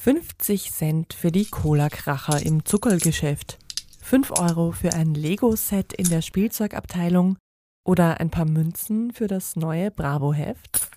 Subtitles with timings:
[0.00, 3.58] 50 Cent für die Cola-Kracher im Zuckergeschäft,
[4.00, 7.36] 5 Euro für ein Lego-Set in der Spielzeugabteilung
[7.84, 10.88] oder ein paar Münzen für das neue Bravo-Heft?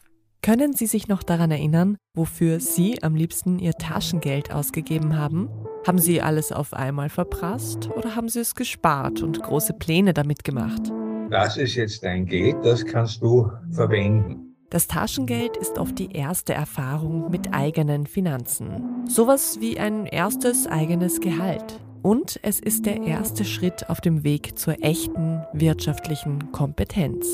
[0.43, 5.49] Können Sie sich noch daran erinnern, wofür Sie am liebsten Ihr Taschengeld ausgegeben haben?
[5.88, 10.44] Haben Sie alles auf einmal verprasst oder haben Sie es gespart und große Pläne damit
[10.44, 10.92] gemacht?
[11.31, 14.51] Das ist jetzt dein Geld, das kannst du verwenden.
[14.72, 19.05] Das Taschengeld ist oft die erste Erfahrung mit eigenen Finanzen.
[19.05, 21.82] Sowas wie ein erstes eigenes Gehalt.
[22.02, 27.28] Und es ist der erste Schritt auf dem Weg zur echten wirtschaftlichen Kompetenz.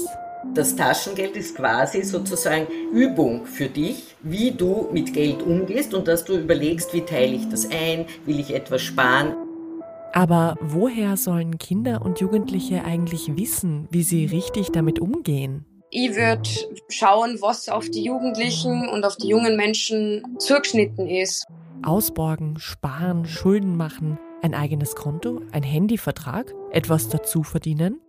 [0.55, 6.25] Das Taschengeld ist quasi sozusagen Übung für dich, wie du mit Geld umgehst und dass
[6.25, 9.35] du überlegst, wie teile ich das ein, will ich etwas sparen.
[10.11, 15.66] Aber woher sollen Kinder und Jugendliche eigentlich wissen, wie sie richtig damit umgehen?
[15.89, 16.49] Ich würde
[16.89, 21.45] schauen, was auf die Jugendlichen und auf die jungen Menschen zugeschnitten ist.
[21.81, 28.02] Ausborgen, sparen, Schulden machen, ein eigenes Konto, ein Handyvertrag, etwas dazu verdienen.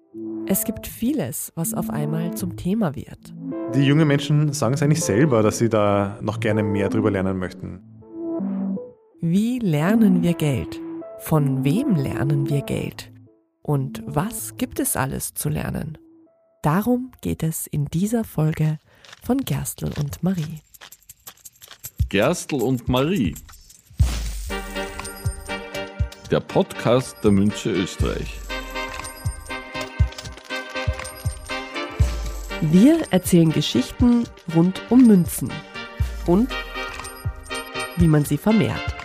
[0.47, 3.33] Es gibt vieles, was auf einmal zum Thema wird.
[3.75, 7.39] Die jungen Menschen sagen es eigentlich selber, dass sie da noch gerne mehr drüber lernen
[7.39, 7.81] möchten.
[9.21, 10.81] Wie lernen wir Geld?
[11.19, 13.13] Von wem lernen wir Geld?
[13.63, 15.99] Und was gibt es alles zu lernen?
[16.63, 18.81] Darum geht es in dieser Folge
[19.25, 20.61] von Gerstl und Marie.
[22.09, 23.37] Gerstl und Marie.
[26.33, 28.41] Der Podcast der Münche Österreich.
[32.61, 35.53] Wir erzählen Geschichten rund um Münzen
[36.27, 36.51] und
[37.99, 38.97] wie man sie vermehrt.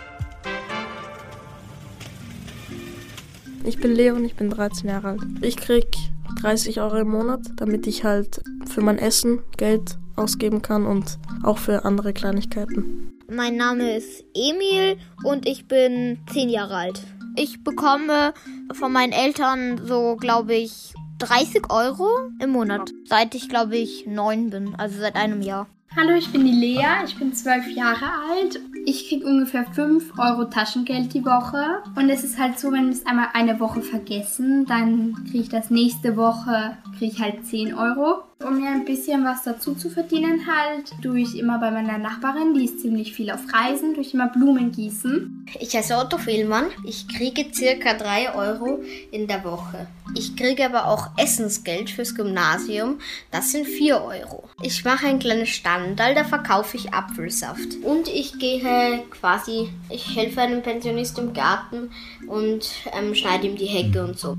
[3.63, 5.21] Ich bin Leo und ich bin 13 Jahre alt.
[5.41, 5.95] Ich krieg
[6.43, 11.57] 30 Euro im Monat, damit ich halt für mein Essen Geld ausgeben kann und auch
[11.57, 13.13] für andere Kleinigkeiten.
[13.31, 17.01] Mein Name ist Emil und ich bin 10 Jahre alt.
[17.37, 18.33] Ich bekomme
[18.73, 22.09] von meinen Eltern so, glaube ich, 30 Euro
[22.41, 25.67] im Monat, seit ich, glaube ich, 9 bin, also seit einem Jahr.
[25.95, 30.45] Hallo, ich bin die Lea, ich bin 12 Jahre alt ich kriege ungefähr 5 Euro
[30.45, 31.83] Taschengeld die Woche.
[31.95, 35.49] Und es ist halt so, wenn wir es einmal eine Woche vergessen, dann kriege ich
[35.49, 38.23] das nächste Woche, kriege ich halt 10 Euro.
[38.45, 42.53] Um mir ein bisschen was dazu zu verdienen halt, tue ich immer bei meiner Nachbarin,
[42.53, 45.45] die ist ziemlich viel auf Reisen, durch immer Blumen gießen.
[45.59, 46.65] Ich heiße Otto Fehlmann.
[46.85, 49.87] Ich kriege circa 3 Euro in der Woche.
[50.17, 52.99] Ich kriege aber auch Essensgeld fürs Gymnasium.
[53.31, 54.49] Das sind 4 Euro.
[54.61, 57.77] Ich mache ein kleines Standal, da verkaufe ich Apfelsaft.
[57.83, 61.91] Und ich gehe quasi, ich helfe einem Pensionist im Garten
[62.27, 64.37] und ähm, schneide ihm die Hecke und so.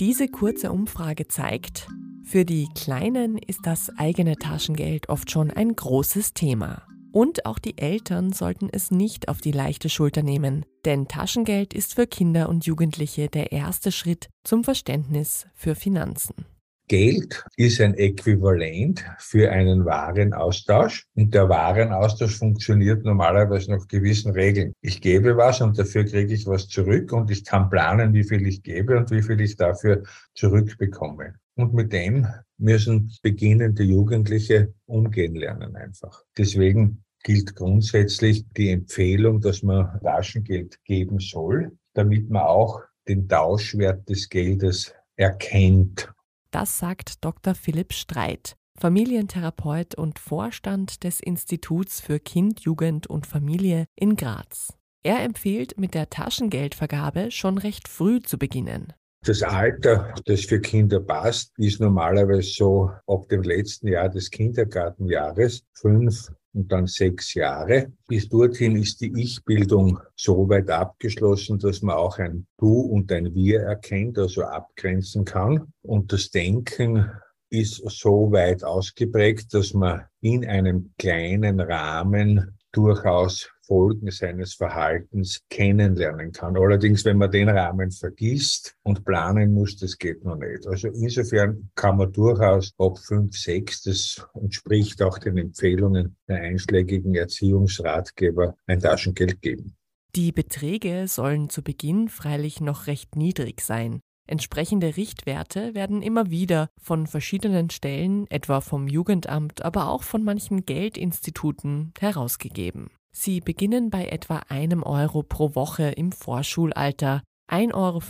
[0.00, 1.86] Diese kurze Umfrage zeigt,
[2.24, 6.86] für die Kleinen ist das eigene Taschengeld oft schon ein großes Thema.
[7.12, 11.96] Und auch die Eltern sollten es nicht auf die leichte Schulter nehmen, denn Taschengeld ist
[11.96, 16.46] für Kinder und Jugendliche der erste Schritt zum Verständnis für Finanzen.
[16.90, 24.72] Geld ist ein Äquivalent für einen Warenaustausch und der Warenaustausch funktioniert normalerweise nach gewissen Regeln.
[24.80, 28.44] Ich gebe was und dafür kriege ich was zurück und ich kann planen, wie viel
[28.44, 30.02] ich gebe und wie viel ich dafür
[30.34, 31.34] zurückbekomme.
[31.54, 32.26] Und mit dem
[32.58, 36.24] müssen beginnende Jugendliche umgehen lernen einfach.
[36.36, 44.08] Deswegen gilt grundsätzlich die Empfehlung, dass man Taschengeld geben soll, damit man auch den Tauschwert
[44.08, 46.12] des Geldes erkennt
[46.50, 47.54] das sagt Dr.
[47.54, 54.74] Philipp Streit, Familientherapeut und Vorstand des Instituts für Kind, Jugend und Familie in Graz.
[55.02, 58.92] Er empfiehlt, mit der Taschengeldvergabe schon recht früh zu beginnen.
[59.26, 65.62] Das Alter, das für Kinder passt, ist normalerweise so ab dem letzten Jahr des Kindergartenjahres,
[65.74, 67.92] fünf und dann sechs Jahre.
[68.08, 73.34] Bis dorthin ist die Ich-Bildung so weit abgeschlossen, dass man auch ein Du und ein
[73.34, 75.72] Wir erkennt, also abgrenzen kann.
[75.82, 77.10] Und das Denken
[77.50, 86.32] ist so weit ausgeprägt, dass man in einem kleinen Rahmen durchaus Folgen seines Verhaltens kennenlernen
[86.32, 86.56] kann.
[86.56, 90.66] Allerdings, wenn man den Rahmen vergisst und planen muss, das geht noch nicht.
[90.66, 97.14] Also insofern kann man durchaus ab 5, 6, das entspricht auch den Empfehlungen der einschlägigen
[97.14, 99.76] Erziehungsratgeber, ein Taschengeld geben.
[100.16, 104.00] Die Beträge sollen zu Beginn freilich noch recht niedrig sein.
[104.30, 110.64] Entsprechende Richtwerte werden immer wieder von verschiedenen Stellen, etwa vom Jugendamt, aber auch von manchen
[110.64, 112.90] Geldinstituten herausgegeben.
[113.10, 118.00] Sie beginnen bei etwa einem Euro pro Woche im Vorschulalter, 1,50 Euro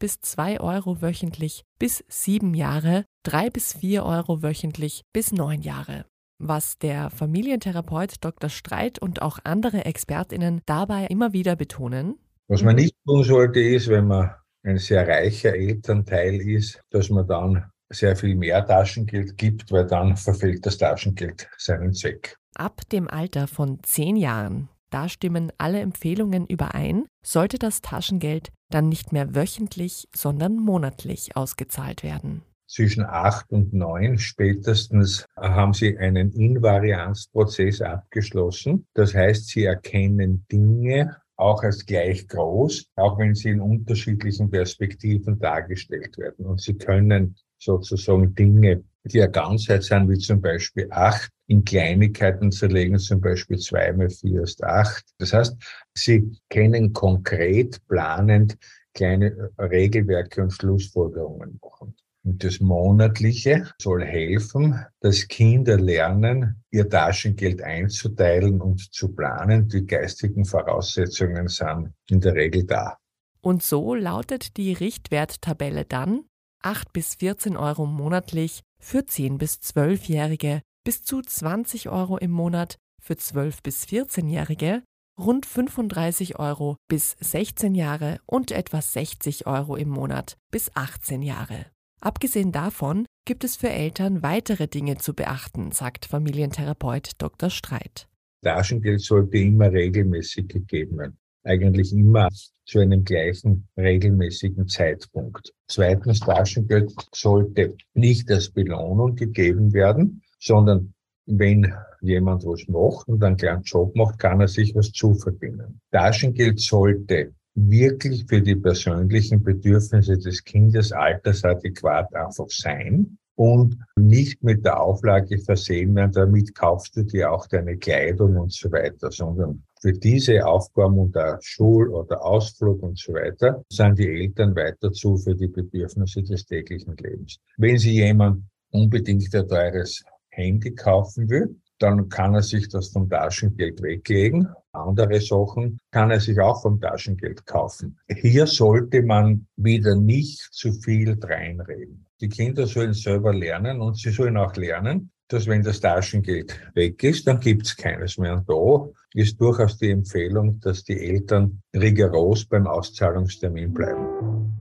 [0.00, 6.06] bis 2 Euro wöchentlich bis 7 Jahre, 3 bis 4 Euro wöchentlich bis 9 Jahre.
[6.40, 8.50] Was der Familientherapeut Dr.
[8.50, 12.18] Streit und auch andere Expertinnen dabei immer wieder betonen?
[12.48, 17.26] Was man nicht tun sollte, ist, wenn man ein sehr reicher Elternteil ist, dass man
[17.26, 22.36] dann sehr viel mehr Taschengeld gibt, weil dann verfehlt das Taschengeld seinen Zweck.
[22.54, 28.88] Ab dem Alter von zehn Jahren, da stimmen alle Empfehlungen überein, sollte das Taschengeld dann
[28.88, 32.42] nicht mehr wöchentlich, sondern monatlich ausgezahlt werden
[32.72, 38.86] zwischen acht und neun spätestens haben sie einen Invarianzprozess abgeschlossen.
[38.94, 45.38] Das heißt, sie erkennen Dinge auch als gleich groß, auch wenn sie in unterschiedlichen Perspektiven
[45.38, 46.46] dargestellt werden.
[46.46, 52.52] Und sie können sozusagen Dinge, die eine Ganzheit sind, wie zum Beispiel acht, in Kleinigkeiten
[52.52, 55.04] zerlegen, zum Beispiel zwei mal vier ist acht.
[55.18, 55.56] Das heißt,
[55.94, 58.56] sie kennen konkret, planend
[58.94, 61.94] kleine Regelwerke und Schlussfolgerungen machen.
[62.24, 69.68] Und das Monatliche soll helfen, dass Kinder lernen, ihr Taschengeld einzuteilen und zu planen.
[69.68, 72.98] Die geistigen Voraussetzungen sind in der Regel da.
[73.40, 76.24] Und so lautet die Richtwerttabelle dann
[76.62, 82.78] 8 bis 14 Euro monatlich für 10 bis 12-Jährige, bis zu 20 Euro im Monat
[83.00, 84.82] für 12 bis 14-Jährige,
[85.18, 91.66] rund 35 Euro bis 16 Jahre und etwa 60 Euro im Monat bis 18 Jahre.
[92.04, 97.48] Abgesehen davon gibt es für Eltern weitere Dinge zu beachten, sagt Familientherapeut Dr.
[97.48, 98.08] Streit.
[98.42, 101.18] Taschengeld sollte immer regelmäßig gegeben werden.
[101.44, 102.28] Eigentlich immer
[102.66, 105.52] zu einem gleichen regelmäßigen Zeitpunkt.
[105.68, 110.94] Zweitens, Taschengeld sollte nicht als Belohnung gegeben werden, sondern
[111.26, 115.80] wenn jemand was macht und einen kleinen Job macht, kann er sich was zuverdienen.
[115.92, 124.64] Taschengeld sollte wirklich für die persönlichen Bedürfnisse des Kindesalters adäquat einfach sein und nicht mit
[124.64, 129.62] der Auflage versehen werden, damit kaufst du dir auch deine Kleidung und so weiter, sondern
[129.80, 135.16] für diese Aufgaben unter Schul- oder Ausflug und so weiter sind die Eltern weiter zu
[135.16, 137.38] für die Bedürfnisse des täglichen Lebens.
[137.56, 143.08] Wenn sie jemand unbedingt ein teures Handy kaufen will, dann kann er sich das vom
[143.08, 144.48] Taschengeld weglegen.
[144.72, 147.98] Andere Sachen kann er sich auch vom Taschengeld kaufen.
[148.08, 152.06] Hier sollte man wieder nicht zu viel dreinreden.
[152.20, 157.02] Die Kinder sollen selber lernen und sie sollen auch lernen, dass wenn das Taschengeld weg
[157.02, 158.34] ist, dann gibt es keines mehr.
[158.34, 164.60] Und da ist durchaus die Empfehlung, dass die Eltern rigoros beim Auszahlungstermin bleiben.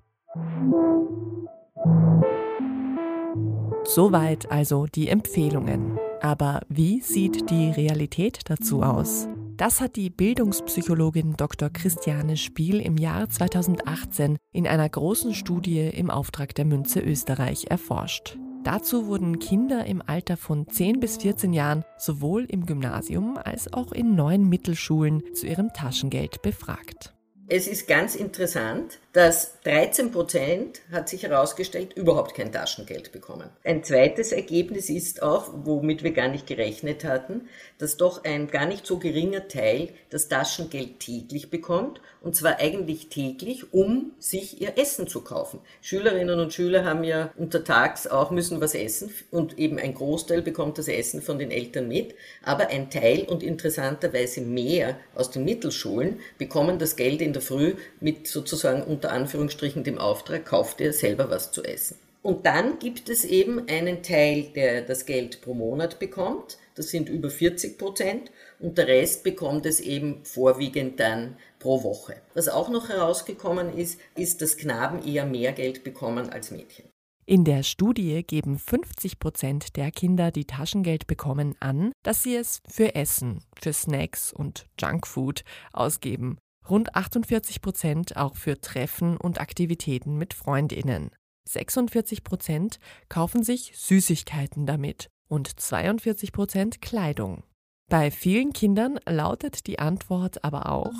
[3.83, 6.00] Soweit also die Empfehlungen.
[6.21, 9.27] Aber wie sieht die Realität dazu aus?
[9.57, 11.71] Das hat die Bildungspsychologin Dr.
[11.71, 18.38] Christiane Spiel im Jahr 2018 in einer großen Studie im Auftrag der Münze Österreich erforscht.
[18.63, 23.91] Dazu wurden Kinder im Alter von 10 bis 14 Jahren sowohl im Gymnasium als auch
[23.91, 27.15] in neun Mittelschulen zu ihrem Taschengeld befragt.
[27.47, 33.50] Es ist ganz interessant, dass 13 Prozent, hat sich herausgestellt, überhaupt kein Taschengeld bekommen.
[33.63, 38.66] Ein zweites Ergebnis ist auch, womit wir gar nicht gerechnet hatten, dass doch ein gar
[38.66, 44.78] nicht so geringer Teil das Taschengeld täglich bekommt, und zwar eigentlich täglich, um sich ihr
[44.78, 45.60] Essen zu kaufen.
[45.81, 50.78] Schülerinnen und Schüler haben ja untertags auch müssen was essen und eben ein Großteil bekommt
[50.78, 56.19] das Essen von den Eltern mit, aber ein Teil und interessanterweise mehr aus den Mittelschulen
[56.38, 61.31] bekommen das Geld in der Früh mit sozusagen unter Anführungsstrichen dem Auftrag, kauf dir selber
[61.31, 61.98] was zu essen.
[62.22, 66.60] Und dann gibt es eben einen Teil, der das Geld pro Monat bekommt.
[66.76, 68.31] Das sind über 40 Prozent.
[68.60, 72.18] Und der Rest bekommt es eben vorwiegend dann pro Woche.
[72.36, 76.86] Was auch noch herausgekommen ist, ist, dass Knaben eher mehr Geld bekommen als Mädchen.
[77.26, 82.62] In der Studie geben 50 Prozent der Kinder, die Taschengeld bekommen, an, dass sie es
[82.70, 85.44] für Essen, für Snacks und Junkfood
[85.74, 86.38] ausgeben
[86.69, 91.11] rund 48 Prozent auch für Treffen und Aktivitäten mit Freundinnen.
[91.47, 97.44] 46 Prozent kaufen sich Süßigkeiten damit und 42 Prozent Kleidung.
[97.89, 100.94] Bei vielen Kindern lautet die Antwort aber auch.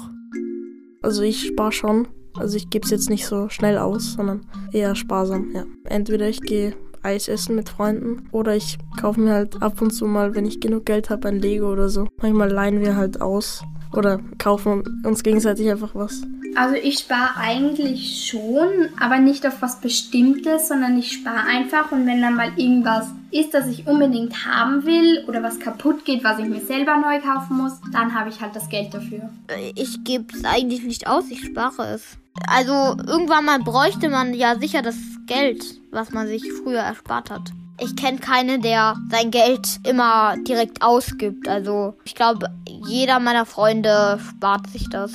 [1.02, 2.08] Also ich spare schon.
[2.36, 5.66] Also ich gebe es jetzt nicht so schnell aus, sondern eher sparsam, ja.
[5.86, 10.06] Entweder ich gehe Eis essen mit Freunden oder ich kaufe mir halt ab und zu
[10.06, 12.08] mal, wenn ich genug Geld habe, ein Lego oder so.
[12.22, 16.24] Manchmal leihen wir halt aus oder kaufen uns gegenseitig einfach was.
[16.56, 22.06] Also ich spare eigentlich schon, aber nicht auf was Bestimmtes, sondern ich spare einfach und
[22.06, 26.40] wenn dann mal irgendwas ist, das ich unbedingt haben will oder was kaputt geht, was
[26.40, 29.30] ich mir selber neu kaufen muss, dann habe ich halt das Geld dafür.
[29.76, 32.18] Ich gebe es eigentlich nicht aus, ich spare es.
[32.48, 37.52] Also irgendwann mal bräuchte man ja sicher das Geld, was man sich früher erspart hat.
[37.80, 41.48] Ich kenne keinen, der sein Geld immer direkt ausgibt.
[41.48, 45.14] Also ich glaube, jeder meiner Freunde spart sich das.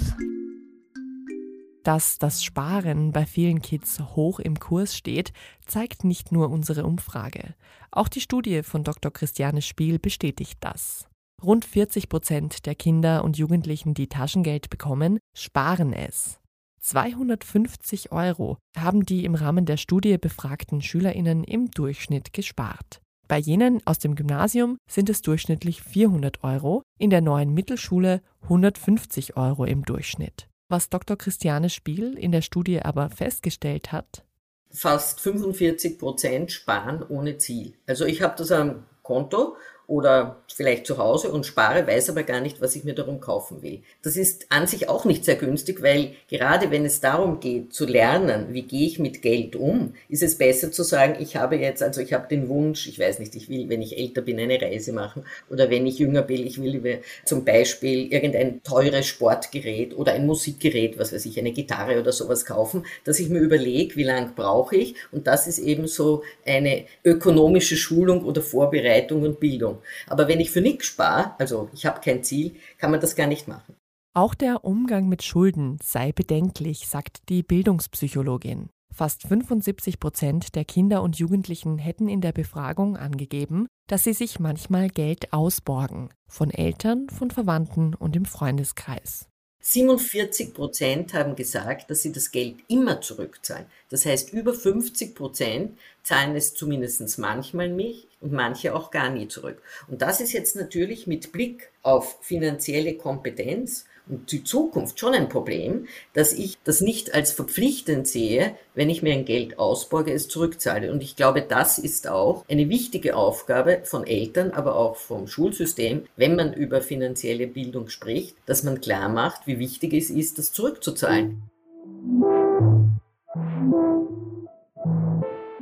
[1.87, 5.33] Dass das Sparen bei vielen Kids hoch im Kurs steht,
[5.67, 7.55] zeigt nicht nur unsere Umfrage.
[7.93, 9.13] Auch die Studie von Dr.
[9.13, 11.07] Christiane Spiel bestätigt das.
[11.41, 16.41] Rund 40 Prozent der Kinder und Jugendlichen, die Taschengeld bekommen, sparen es.
[16.81, 23.01] 250 Euro haben die im Rahmen der Studie befragten Schülerinnen im Durchschnitt gespart.
[23.29, 29.37] Bei jenen aus dem Gymnasium sind es durchschnittlich 400 Euro, in der neuen Mittelschule 150
[29.37, 30.49] Euro im Durchschnitt.
[30.69, 31.17] Was Dr.
[31.17, 34.25] Christiane Spiel in der Studie aber festgestellt hat,
[34.71, 37.75] fast 45 Prozent sparen ohne Ziel.
[37.87, 39.57] Also ich habe das am Konto
[39.89, 43.63] oder vielleicht zu Hause und spare, weiß aber gar nicht, was ich mir darum kaufen
[43.63, 43.83] will.
[44.03, 47.87] Das ist an sich auch nicht sehr günstig, weil gerade wenn es darum geht zu
[47.87, 51.83] lernen, wie gehe ich mit Geld um, ist es besser zu sagen, ich habe jetzt,
[51.83, 54.61] also ich habe den Wunsch, ich weiß nicht, ich will, wenn ich älter bin, eine
[54.61, 60.13] Reise machen oder wenn ich jünger bin, ich will zum Beispiel irgendein teures Sportgerät oder
[60.13, 64.05] ein Musikgerät, was weiß ich, eine Gitarre oder sowas kaufen, dass ich mir überlege, wie
[64.05, 69.76] lange brauche ich und das ist eben so eine ökonomische Schulung oder Vorbereitung und Bildung.
[70.07, 73.27] Aber wenn ich für nichts spare, also ich habe kein Ziel, kann man das gar
[73.27, 73.77] nicht machen.
[74.15, 78.71] Auch der Umgang mit Schulden sei bedenklich, sagt die Bildungspsychologin.
[78.95, 84.41] Fast 75 Prozent der Kinder und Jugendlichen hätten in der Befragung angegeben, dass sie sich
[84.41, 89.29] manchmal Geld ausborgen, von Eltern, von Verwandten und im Freundeskreis.
[89.69, 93.67] 47 Prozent haben gesagt, dass sie das Geld immer zurückzahlen.
[93.89, 99.27] Das heißt, über 50 Prozent zahlen es zumindest manchmal nicht und manche auch gar nie
[99.27, 99.61] zurück.
[99.89, 105.87] Und das ist jetzt natürlich mit Blick auf finanzielle Kompetenz die Zukunft schon ein Problem,
[106.13, 110.93] dass ich das nicht als verpflichtend sehe, wenn ich mir ein Geld ausborge, es zurückzahle.
[110.93, 116.05] Und ich glaube, das ist auch eine wichtige Aufgabe von Eltern, aber auch vom Schulsystem,
[116.17, 120.53] wenn man über finanzielle Bildung spricht, dass man klar macht, wie wichtig es ist, das
[120.53, 121.43] zurückzuzahlen.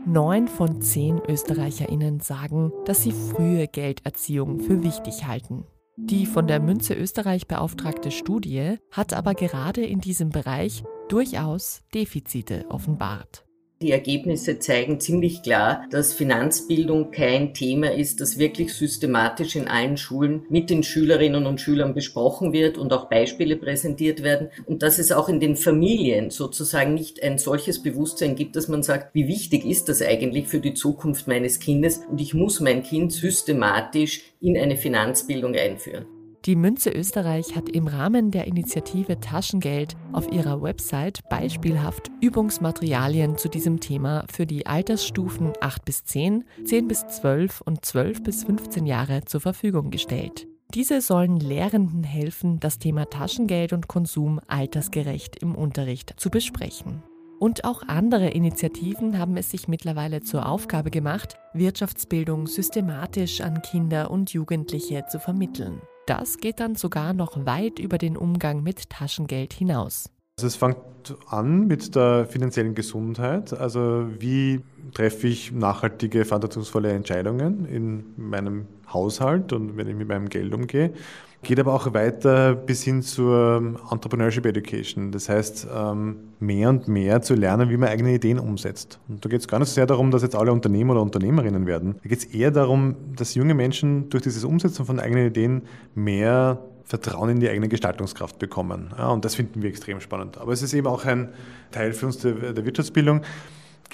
[0.07, 5.65] Neun von zehn ÖsterreicherInnen sagen, dass sie frühe Gelderziehung für wichtig halten.
[5.97, 12.67] Die von der Münze Österreich beauftragte Studie hat aber gerade in diesem Bereich durchaus Defizite
[12.69, 13.45] offenbart.
[13.83, 19.97] Die Ergebnisse zeigen ziemlich klar, dass Finanzbildung kein Thema ist, das wirklich systematisch in allen
[19.97, 24.99] Schulen mit den Schülerinnen und Schülern besprochen wird und auch Beispiele präsentiert werden und dass
[24.99, 29.27] es auch in den Familien sozusagen nicht ein solches Bewusstsein gibt, dass man sagt, wie
[29.27, 34.23] wichtig ist das eigentlich für die Zukunft meines Kindes und ich muss mein Kind systematisch
[34.41, 36.07] in eine Finanzbildung einführen.
[36.47, 43.49] Die Münze Österreich hat im Rahmen der Initiative Taschengeld auf ihrer Website beispielhaft Übungsmaterialien zu
[43.49, 48.85] diesem Thema für die Altersstufen 8 bis 10, 10 bis 12 und 12 bis 15
[48.85, 50.47] Jahre zur Verfügung gestellt.
[50.75, 57.03] Diese sollen Lehrenden helfen, das Thema Taschengeld und Konsum altersgerecht im Unterricht zu besprechen.
[57.39, 64.11] Und auch andere Initiativen haben es sich mittlerweile zur Aufgabe gemacht, Wirtschaftsbildung systematisch an Kinder
[64.11, 65.81] und Jugendliche zu vermitteln.
[66.07, 70.11] Das geht dann sogar noch weit über den Umgang mit Taschengeld hinaus.
[70.37, 70.77] Also es fängt
[71.29, 73.53] an mit der finanziellen Gesundheit.
[73.53, 74.61] Also wie
[74.93, 80.93] treffe ich nachhaltige, verantwortungsvolle Entscheidungen in meinem Haushalt und wenn ich mit meinem Geld umgehe.
[81.45, 85.13] Geht aber auch weiter bis hin zur Entrepreneurship Education.
[85.13, 88.99] Das heißt, ähm, mehr und mehr zu lernen, wie man eigene Ideen umsetzt.
[89.09, 91.67] Und da geht es gar nicht so sehr darum, dass jetzt alle Unternehmer oder Unternehmerinnen
[91.67, 91.97] werden.
[92.03, 95.63] Da geht es eher darum, dass junge Menschen durch dieses Umsetzen von eigenen Ideen
[95.95, 98.95] mehr Vertrauen in die eigene Gestaltungskraft bekommen.
[98.97, 100.39] Ja, und das finden wir extrem spannend.
[100.39, 101.29] Aber es ist eben auch ein
[101.71, 103.21] Teil für uns der, der Wirtschaftsbildung.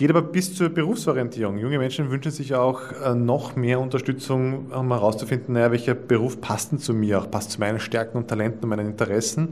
[0.00, 1.59] Geht aber bis zur Berufsorientierung.
[1.59, 6.73] Junge Menschen wünschen sich auch äh, noch mehr Unterstützung, um herauszufinden, naja, welcher Beruf passt
[6.73, 9.50] denn zu mir, auch passt zu meinen Stärken und Talenten und meinen Interessen,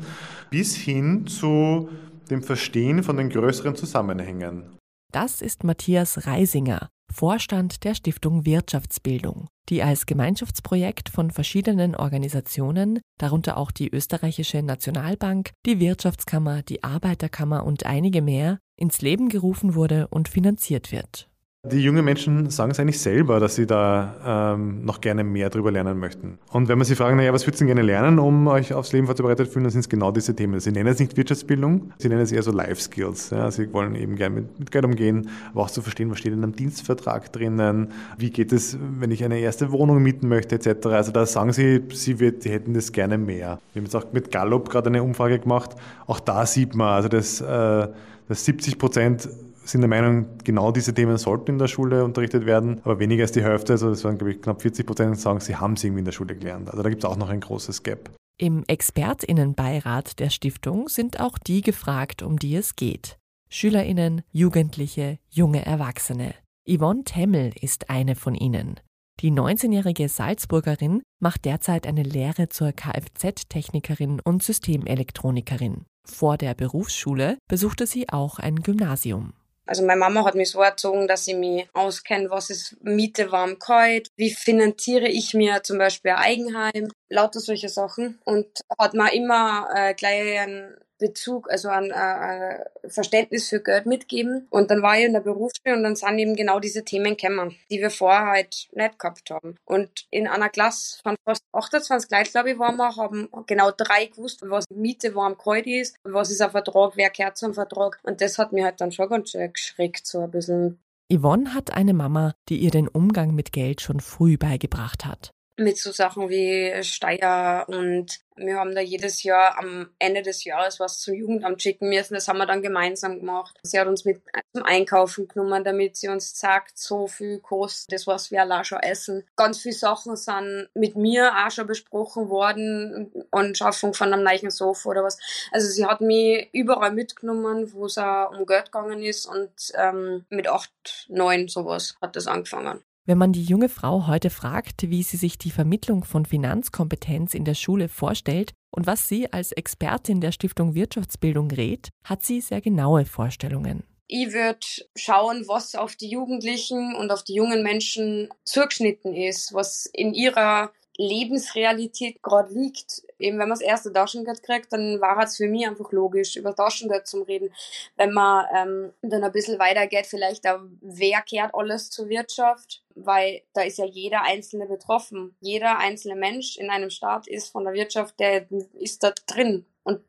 [0.48, 1.90] bis hin zu
[2.30, 4.78] dem Verstehen von den größeren Zusammenhängen.
[5.12, 13.56] Das ist Matthias Reisinger, Vorstand der Stiftung Wirtschaftsbildung, die als Gemeinschaftsprojekt von verschiedenen Organisationen, darunter
[13.56, 20.08] auch die Österreichische Nationalbank, die Wirtschaftskammer, die Arbeiterkammer und einige mehr, ins Leben gerufen wurde
[20.08, 21.28] und finanziert wird.
[21.70, 25.70] Die jungen Menschen sagen es eigentlich selber, dass sie da ähm, noch gerne mehr darüber
[25.70, 26.38] lernen möchten.
[26.50, 28.92] Und wenn man sie fragen, naja, was würdest du denn gerne lernen, um euch aufs
[28.92, 30.60] Leben vorzubereitet zu fühlen, dann sind es genau diese Themen.
[30.60, 33.30] Sie nennen es nicht Wirtschaftsbildung, sie nennen es eher so Life Skills.
[33.30, 36.32] Ja, sie wollen eben gerne mit, mit Geld umgehen, aber auch zu verstehen, was steht
[36.32, 40.86] in einem Dienstvertrag drinnen, wie geht es, wenn ich eine erste Wohnung mieten möchte, etc.
[40.86, 43.58] Also da sagen sie, sie, wird, sie hätten das gerne mehr.
[43.72, 45.76] Wir haben jetzt auch mit Gallup gerade eine Umfrage gemacht.
[46.06, 47.88] Auch da sieht man, also dass, äh,
[48.28, 49.28] dass 70 Prozent
[49.70, 53.32] sind der Meinung, genau diese Themen sollten in der Schule unterrichtet werden, aber weniger als
[53.32, 56.00] die Hälfte, also es waren glaube ich knapp 40 Prozent, sagen, sie haben es irgendwie
[56.00, 56.70] in der Schule gelernt.
[56.70, 58.10] Also da gibt es auch noch ein großes Gap.
[58.40, 63.18] Im Expertinnenbeirat der Stiftung sind auch die gefragt, um die es geht.
[63.50, 66.34] Schülerinnen, Jugendliche, junge Erwachsene.
[66.68, 68.78] Yvonne Temmel ist eine von ihnen.
[69.20, 75.86] Die 19-jährige Salzburgerin macht derzeit eine Lehre zur Kfz-Technikerin und Systemelekronikerin.
[76.06, 79.32] Vor der Berufsschule besuchte sie auch ein Gymnasium.
[79.68, 83.58] Also meine Mama hat mich so erzogen, dass ich mich auskenne, was ist Miete, warm,
[83.58, 88.18] kalt, wie finanziere ich mir zum Beispiel ein Eigenheim, lauter solche Sachen.
[88.24, 88.46] Und
[88.78, 94.46] hat mir immer äh, gleich ein Bezug, also ein, ein Verständnis für Geld mitgeben.
[94.50, 97.56] Und dann war ich in der Berufsschule und dann sind eben genau diese Themen gekommen,
[97.70, 99.56] die wir vorher halt nicht gehabt haben.
[99.64, 104.06] Und in einer Klasse von fast 28 Leuten, glaube ich, waren wir, haben genau drei
[104.06, 107.98] gewusst, was Miete warm kalt ist, was ist ein Vertrag, wer gehört zum Vertrag.
[108.02, 110.78] Und das hat mir halt dann schon ganz schön geschreckt, so ein bisschen.
[111.10, 115.76] Yvonne hat eine Mama, die ihr den Umgang mit Geld schon früh beigebracht hat mit
[115.76, 121.00] so Sachen wie Steier und wir haben da jedes Jahr am Ende des Jahres was
[121.00, 122.14] zum Jugendamt schicken müssen.
[122.14, 123.58] Das haben wir dann gemeinsam gemacht.
[123.62, 124.22] Sie hat uns mit
[124.54, 128.78] zum Einkaufen genommen, damit sie uns sagt, so viel kostet das, was wir allein schon
[128.78, 129.24] essen.
[129.36, 133.10] Ganz viele Sachen sind mit mir auch schon besprochen worden.
[133.32, 135.18] Anschaffung von einem neuen Sofa oder was.
[135.50, 140.24] Also sie hat mich überall mitgenommen, wo es auch um Geld gegangen ist und ähm,
[140.30, 142.84] mit acht, neun sowas hat das angefangen.
[143.08, 147.46] Wenn man die junge Frau heute fragt, wie sie sich die Vermittlung von Finanzkompetenz in
[147.46, 152.60] der Schule vorstellt und was sie als Expertin der Stiftung Wirtschaftsbildung rät, hat sie sehr
[152.60, 153.82] genaue Vorstellungen.
[154.08, 154.58] Ich würde
[154.94, 160.70] schauen, was auf die Jugendlichen und auf die jungen Menschen zugeschnitten ist, was in ihrer
[160.98, 163.02] Lebensrealität gerade liegt.
[163.18, 166.54] Eben wenn man das erste Taschengeld kriegt, dann war es für mich einfach logisch, über
[166.54, 167.54] Taschengeld zu reden.
[167.96, 172.82] Wenn man ähm, dann ein bisschen weiter geht, vielleicht auch, wer kehrt alles zur Wirtschaft,
[172.96, 175.36] weil da ist ja jeder Einzelne betroffen.
[175.40, 179.64] Jeder einzelne Mensch in einem Staat ist von der Wirtschaft, der ist da drin.
[179.84, 180.02] Und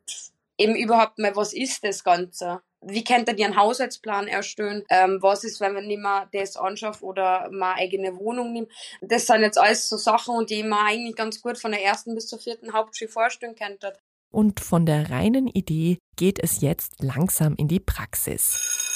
[0.58, 2.62] eben überhaupt mal, was ist das Ganze?
[2.82, 4.84] Wie könnte ihr einen Haushaltsplan erstellen?
[4.88, 8.70] Ähm, was ist, wenn man nicht mehr das anschafft oder mal eigene Wohnung nimmt?
[9.02, 12.28] Das sind jetzt alles so Sachen, die man eigentlich ganz gut von der ersten bis
[12.28, 13.92] zur vierten Hauptschule vorstellen könnte.
[14.32, 18.86] Und von der reinen Idee geht es jetzt langsam in die Praxis.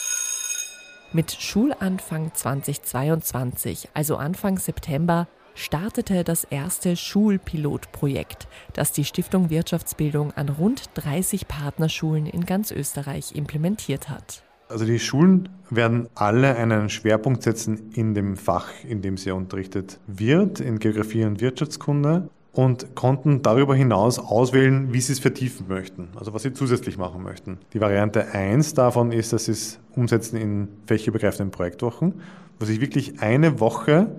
[1.13, 10.49] Mit Schulanfang 2022, also Anfang September, startete das erste Schulpilotprojekt, das die Stiftung Wirtschaftsbildung an
[10.49, 14.43] rund 30 Partnerschulen in ganz Österreich implementiert hat.
[14.69, 20.01] Also die Schulen werden alle einen Schwerpunkt setzen in dem Fach, in dem sie unterrichtet
[20.07, 26.09] wird, in Geografie und Wirtschaftskunde und konnten darüber hinaus auswählen, wie sie es vertiefen möchten,
[26.17, 27.59] also was sie zusätzlich machen möchten.
[27.73, 32.15] Die Variante 1 davon ist, dass sie es umsetzen in fächerübergreifenden Projektwochen,
[32.59, 34.15] wo sich wirklich eine Woche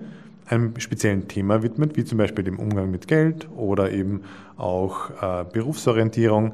[0.48, 4.22] einem speziellen Thema widmet, wie zum Beispiel dem Umgang mit Geld oder eben
[4.56, 6.52] auch äh, Berufsorientierung,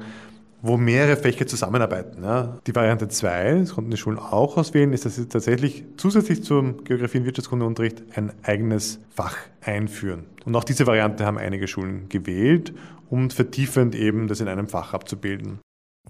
[0.61, 2.23] wo mehrere Fächer zusammenarbeiten.
[2.23, 2.57] Ja.
[2.65, 6.85] Die Variante 2, das konnten die Schulen auch auswählen, ist, dass sie tatsächlich zusätzlich zum
[6.85, 10.23] Geografie- und Wirtschaftskundeunterricht ein eigenes Fach einführen.
[10.45, 12.73] Und auch diese Variante haben einige Schulen gewählt,
[13.09, 15.59] um vertiefend eben das in einem Fach abzubilden.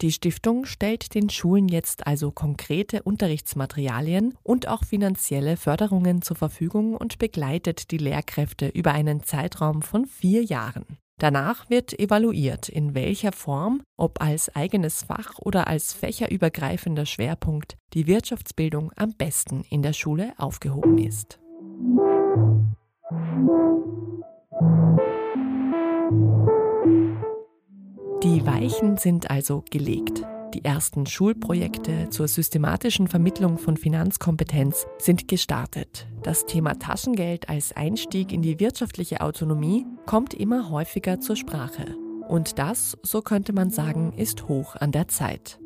[0.01, 6.95] Die Stiftung stellt den Schulen jetzt also konkrete Unterrichtsmaterialien und auch finanzielle Förderungen zur Verfügung
[6.95, 10.85] und begleitet die Lehrkräfte über einen Zeitraum von vier Jahren.
[11.19, 18.07] Danach wird evaluiert, in welcher Form, ob als eigenes Fach oder als fächerübergreifender Schwerpunkt, die
[18.07, 21.39] Wirtschaftsbildung am besten in der Schule aufgehoben ist.
[28.23, 30.23] Die Weichen sind also gelegt.
[30.53, 36.07] Die ersten Schulprojekte zur systematischen Vermittlung von Finanzkompetenz sind gestartet.
[36.21, 41.97] Das Thema Taschengeld als Einstieg in die wirtschaftliche Autonomie kommt immer häufiger zur Sprache.
[42.29, 45.59] Und das, so könnte man sagen, ist hoch an der Zeit.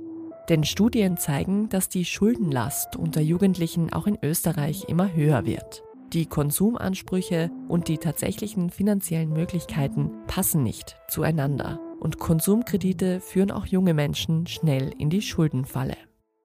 [0.50, 5.84] Denn Studien zeigen, dass die Schuldenlast unter Jugendlichen auch in Österreich immer höher wird.
[6.12, 13.94] Die Konsumansprüche und die tatsächlichen finanziellen Möglichkeiten passen nicht zueinander und Konsumkredite führen auch junge
[13.94, 15.98] Menschen schnell in die Schuldenfalle.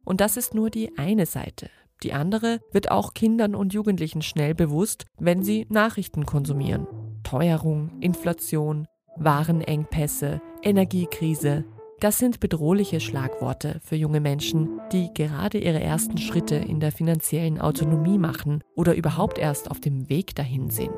[0.05, 1.71] Und das ist nur die eine Seite.
[2.03, 6.87] Die andere wird auch Kindern und Jugendlichen schnell bewusst, wenn sie Nachrichten konsumieren.
[7.23, 8.87] Teuerung, Inflation,
[9.17, 11.65] Warenengpässe, Energiekrise,
[12.03, 17.61] das sind bedrohliche Schlagworte für junge Menschen, die gerade ihre ersten Schritte in der finanziellen
[17.61, 20.91] Autonomie machen oder überhaupt erst auf dem Weg dahin sind.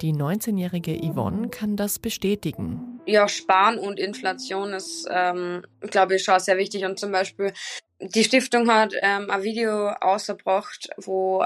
[0.00, 2.97] Die 19-jährige Yvonne kann das bestätigen.
[3.08, 6.84] Ja, Sparen und Inflation ist, ähm, glaube ich, schon sehr wichtig.
[6.84, 7.54] Und zum Beispiel
[8.00, 11.44] Die Stiftung hat ähm, ein Video ausgebracht, wo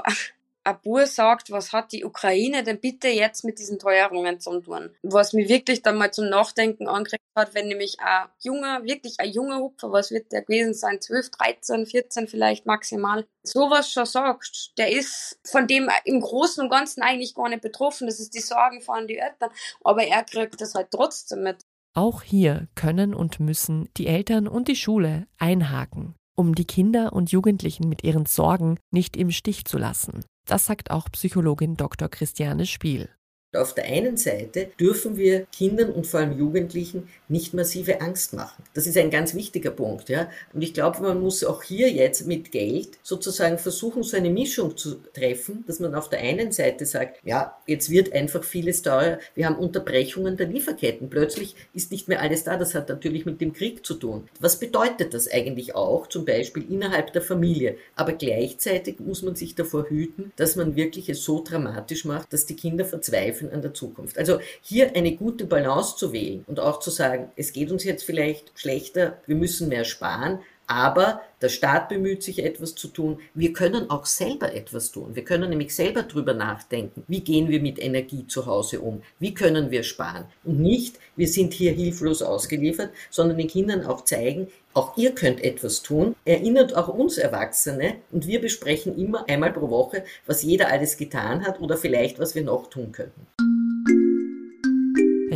[0.63, 4.95] ein Bur sagt, was hat die Ukraine denn bitte jetzt mit diesen Teuerungen zu tun?
[5.03, 9.31] Was mich wirklich dann mal zum Nachdenken angeregt hat, wenn nämlich ein junger, wirklich ein
[9.31, 14.77] junger Hupfer, was wird der gewesen sein, 12, 13, 14 vielleicht maximal, sowas schon sagt,
[14.77, 18.39] der ist von dem im Großen und Ganzen eigentlich gar nicht betroffen, das ist die
[18.39, 19.49] Sorgen von den Eltern,
[19.83, 21.63] aber er kriegt das halt trotzdem mit.
[21.95, 27.31] Auch hier können und müssen die Eltern und die Schule einhaken, um die Kinder und
[27.31, 30.25] Jugendlichen mit ihren Sorgen nicht im Stich zu lassen.
[30.45, 32.09] Das sagt auch Psychologin Dr.
[32.09, 33.09] Christiane Spiel.
[33.53, 38.63] Auf der einen Seite dürfen wir Kindern und vor allem Jugendlichen nicht massive Angst machen.
[38.73, 40.29] Das ist ein ganz wichtiger Punkt, ja.
[40.53, 44.75] Und ich glaube, man muss auch hier jetzt mit Geld sozusagen versuchen, so eine Mischung
[44.77, 49.19] zu treffen, dass man auf der einen Seite sagt, ja, jetzt wird einfach vieles teuer.
[49.35, 51.09] Wir haben Unterbrechungen der Lieferketten.
[51.09, 52.57] Plötzlich ist nicht mehr alles da.
[52.57, 54.27] Das hat natürlich mit dem Krieg zu tun.
[54.39, 57.77] Was bedeutet das eigentlich auch, zum Beispiel innerhalb der Familie?
[57.95, 62.45] Aber gleichzeitig muss man sich davor hüten, dass man wirklich es so dramatisch macht, dass
[62.45, 64.17] die Kinder verzweifeln Zweifeln an der Zukunft.
[64.17, 68.03] Also hier eine gute Balance zu wählen und auch zu sagen, es geht uns jetzt
[68.03, 70.39] vielleicht schlechter, wir müssen mehr sparen,
[70.73, 73.19] aber der Staat bemüht sich etwas zu tun.
[73.35, 75.15] Wir können auch selber etwas tun.
[75.15, 77.03] Wir können nämlich selber drüber nachdenken.
[77.07, 79.03] Wie gehen wir mit Energie zu Hause um?
[79.19, 80.25] Wie können wir sparen?
[80.43, 85.43] Und nicht, wir sind hier hilflos ausgeliefert, sondern den Kindern auch zeigen, auch ihr könnt
[85.43, 86.15] etwas tun.
[86.25, 91.45] Erinnert auch uns Erwachsene und wir besprechen immer einmal pro Woche, was jeder alles getan
[91.45, 93.27] hat oder vielleicht, was wir noch tun könnten.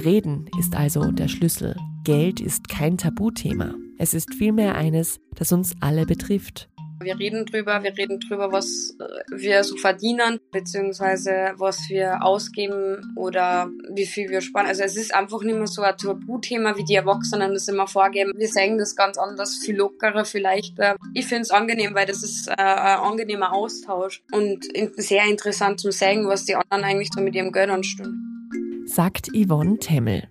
[0.03, 1.75] Reden ist also der Schlüssel.
[2.07, 3.75] Geld ist kein Tabuthema.
[3.97, 6.69] Es ist vielmehr eines, das uns alle betrifft.
[7.01, 13.13] Wir reden drüber, wir reden drüber, was äh, wir so verdienen, beziehungsweise was wir ausgeben
[13.17, 14.67] oder wie viel wir sparen.
[14.67, 18.31] Also es ist einfach nicht mehr so ein Tabuthema, wie die Erwachsenen das immer vorgeben.
[18.37, 20.95] Wir sehen das ganz anders, viel lockerer, viel leichter.
[21.13, 24.63] Ich finde es angenehm, weil das ist äh, ein angenehmer Austausch und
[24.95, 28.85] sehr interessant zu sehen, was die anderen eigentlich so mit ihrem Geld anstellen.
[28.85, 30.29] Sagt Yvonne Temmel.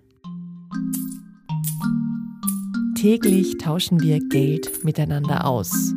[2.97, 5.93] Täglich tauschen wir Geld miteinander aus.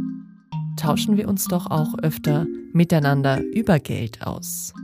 [0.76, 4.74] Tauschen wir uns doch auch öfter miteinander über Geld aus.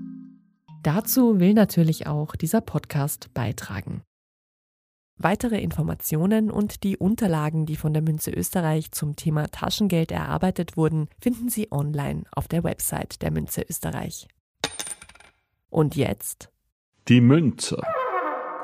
[0.83, 4.01] Dazu will natürlich auch dieser Podcast beitragen.
[5.19, 11.09] Weitere Informationen und die Unterlagen, die von der Münze Österreich zum Thema Taschengeld erarbeitet wurden,
[11.21, 14.27] finden Sie online auf der Website der Münze Österreich.
[15.69, 16.49] Und jetzt?
[17.09, 17.79] Die Münze.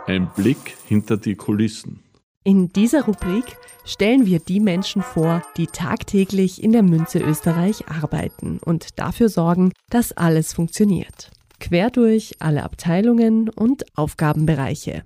[0.07, 2.03] Ein Blick hinter die Kulissen.
[2.45, 8.59] In dieser Rubrik stellen wir die Menschen vor, die tagtäglich in der Münze Österreich arbeiten
[8.65, 11.31] und dafür sorgen, dass alles funktioniert.
[11.61, 15.05] Quer durch alle Abteilungen und Aufgabenbereiche.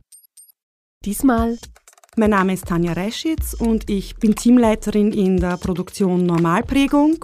[1.04, 1.58] Diesmal
[2.18, 7.22] mein Name ist Tanja Reschitz und ich bin Teamleiterin in der Produktion Normalprägung.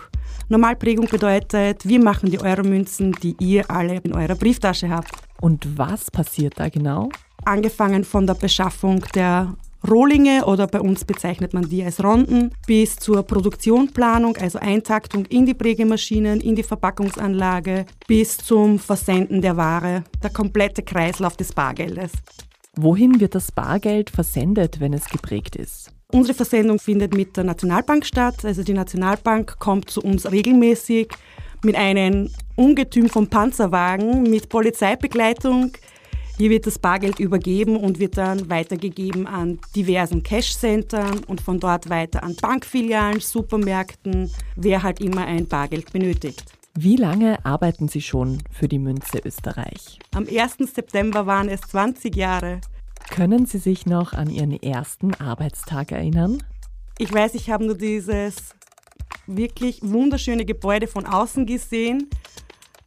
[0.51, 5.13] Normalprägung bedeutet, wir machen die Euromünzen, die ihr alle in eurer Brieftasche habt.
[5.41, 7.09] Und was passiert da genau?
[7.47, 9.55] Angefangen von der Beschaffung der
[9.89, 15.45] Rohlinge oder bei uns bezeichnet man die als Ronden, bis zur Produktionplanung, also Eintaktung in
[15.45, 22.13] die Prägemaschinen, in die Verpackungsanlage, bis zum Versenden der Ware, der komplette Kreislauf des Bargeldes.
[22.77, 25.91] Wohin wird das Bargeld versendet, wenn es geprägt ist?
[26.13, 28.45] Unsere Versendung findet mit der Nationalbank statt.
[28.45, 31.09] Also die Nationalbank kommt zu uns regelmäßig
[31.65, 35.73] mit einem Ungetüm von Panzerwagen mit Polizeibegleitung
[36.43, 41.89] hier wird das Bargeld übergeben und wird dann weitergegeben an diversen Cash-Centern und von dort
[41.89, 46.43] weiter an Bankfilialen, Supermärkten, wer halt immer ein Bargeld benötigt.
[46.75, 50.01] Wie lange arbeiten Sie schon für die Münze Österreich?
[50.17, 50.57] Am 1.
[50.75, 52.61] September waren es 20 Jahre.
[53.09, 56.43] Können Sie sich noch an Ihren ersten Arbeitstag erinnern?
[56.99, 58.35] Ich weiß, ich habe nur dieses
[59.29, 62.11] wirklich wunderschöne Gebäude von außen gesehen.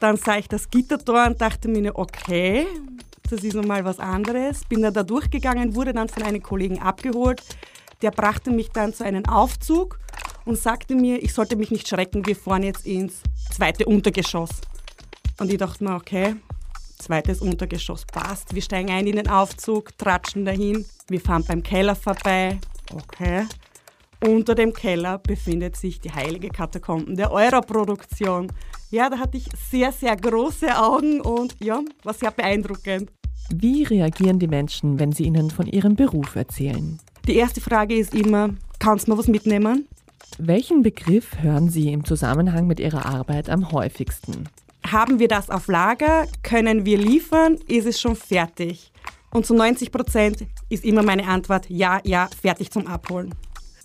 [0.01, 2.67] Dann sah ich das Gittertor und dachte mir, okay,
[3.31, 4.63] das ist nochmal was anderes.
[4.65, 7.43] Bin dann da durchgegangen, wurde dann von einem Kollegen abgeholt.
[8.01, 9.99] Der brachte mich dann zu einem Aufzug
[10.45, 14.51] und sagte mir, ich sollte mich nicht schrecken, wir fahren jetzt ins zweite Untergeschoss.
[15.39, 16.35] Und ich dachte mir, okay,
[16.97, 18.53] zweites Untergeschoss passt.
[18.53, 20.85] Wir steigen ein in den Aufzug, tratschen dahin.
[21.07, 22.59] Wir fahren beim Keller vorbei.
[22.93, 23.45] Okay.
[24.23, 28.51] Unter dem Keller befindet sich die heilige Katakomben der Europroduktion.
[28.91, 33.11] Ja, da hatte ich sehr, sehr große Augen und ja, war sehr beeindruckend.
[33.53, 36.99] Wie reagieren die Menschen, wenn sie ihnen von ihrem Beruf erzählen?
[37.27, 39.87] Die erste Frage ist immer, kannst du mir was mitnehmen?
[40.37, 44.49] Welchen Begriff hören Sie im Zusammenhang mit Ihrer Arbeit am häufigsten?
[44.85, 46.27] Haben wir das auf Lager?
[46.43, 47.57] Können wir liefern?
[47.67, 48.91] Ist es schon fertig?
[49.31, 53.33] Und zu 90 Prozent ist immer meine Antwort, ja, ja, fertig zum Abholen.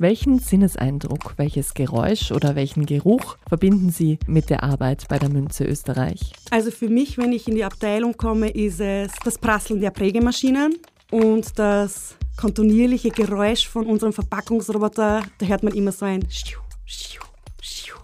[0.00, 5.64] Welchen Sinneseindruck, welches Geräusch oder welchen Geruch verbinden Sie mit der Arbeit bei der Münze
[5.64, 6.32] Österreich?
[6.50, 10.78] Also für mich, wenn ich in die Abteilung komme, ist es das Prasseln der Prägemaschinen
[11.10, 15.22] und das kontinuierliche Geräusch von unserem Verpackungsroboter.
[15.36, 17.20] Da hört man immer so ein Schiu, Schiu,
[17.60, 17.96] Schiu.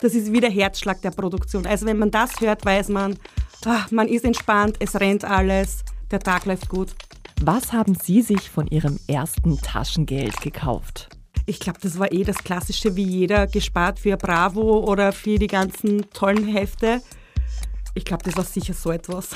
[0.00, 1.64] Das ist wie der Herzschlag der Produktion.
[1.64, 3.16] Also wenn man das hört, weiß man,
[3.64, 6.94] ach, man ist entspannt, es rennt alles, der Tag läuft gut.
[7.42, 11.10] Was haben Sie sich von Ihrem ersten Taschengeld gekauft?
[11.44, 15.46] Ich glaube, das war eh das Klassische, wie jeder gespart für Bravo oder für die
[15.46, 17.02] ganzen tollen Hefte.
[17.94, 19.30] Ich glaube, das war sicher so etwas.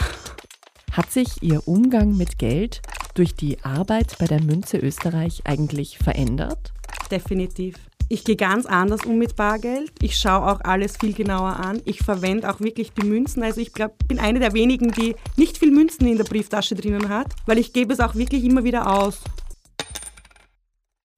[0.93, 2.81] Hat sich Ihr Umgang mit Geld
[3.15, 6.73] durch die Arbeit bei der Münze Österreich eigentlich verändert?
[7.11, 7.90] Definitiv.
[8.13, 9.93] Ich gehe ganz anders um mit Bargeld.
[10.03, 11.81] Ich schaue auch alles viel genauer an.
[11.85, 13.45] Ich verwende auch wirklich die Münzen.
[13.45, 17.09] Also ich glaub, bin eine der wenigen, die nicht viel Münzen in der Brieftasche drinnen
[17.09, 19.21] hat, weil ich gebe es auch wirklich immer wieder aus.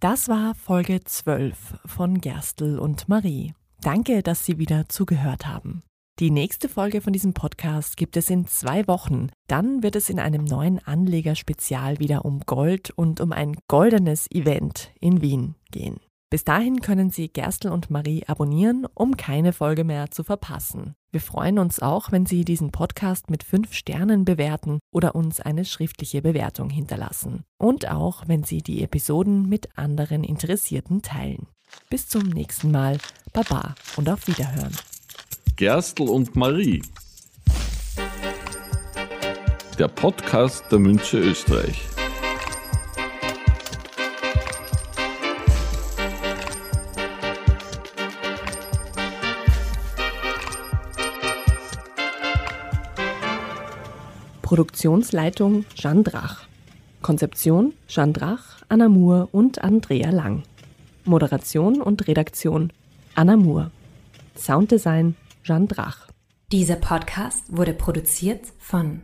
[0.01, 3.55] Das war Folge 12 von Gerstl und Marie.
[3.81, 5.83] Danke, dass Sie wieder zugehört haben.
[6.19, 9.31] Die nächste Folge von diesem Podcast gibt es in zwei Wochen.
[9.49, 14.91] Dann wird es in einem neuen Anlegerspezial wieder um Gold und um ein goldenes Event
[15.01, 15.99] in Wien gehen.
[16.33, 20.95] Bis dahin können Sie Gerstl und Marie abonnieren, um keine Folge mehr zu verpassen.
[21.11, 25.67] Wir freuen uns auch, wenn Sie diesen Podcast mit fünf Sternen bewerten oder uns eine
[25.67, 27.45] schriftliche Bewertung hinterlassen.
[27.59, 31.49] Und auch, wenn Sie die Episoden mit anderen Interessierten teilen.
[31.91, 32.97] Bis zum nächsten Mal.
[33.35, 34.75] Baba und auf Wiederhören.
[35.57, 36.83] Gerstl und Marie.
[39.79, 41.92] Der Podcast der Münze Österreich.
[54.53, 56.43] Produktionsleitung Jeanne Drach.
[57.01, 60.43] Konzeption Jeanne Drach, Anna Moore und Andrea Lang.
[61.07, 62.71] Moderation und Redaktion
[63.15, 63.71] Anna Moore.
[64.37, 66.09] Sounddesign Jeanne Drach.
[66.53, 69.01] Dieser Podcast wurde produziert von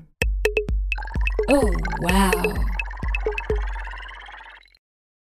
[1.48, 2.77] Oh, wow.